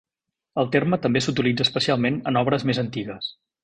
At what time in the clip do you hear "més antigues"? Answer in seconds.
2.71-3.35